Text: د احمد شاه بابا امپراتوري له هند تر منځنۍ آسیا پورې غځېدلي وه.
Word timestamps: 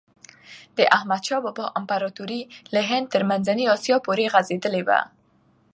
د 0.77 0.79
احمد 0.95 1.21
شاه 1.27 1.41
بابا 1.45 1.65
امپراتوري 1.79 2.41
له 2.73 2.81
هند 2.89 3.05
تر 3.13 3.21
منځنۍ 3.29 3.65
آسیا 3.75 3.95
پورې 4.05 4.31
غځېدلي 4.33 4.83
وه. 4.87 4.99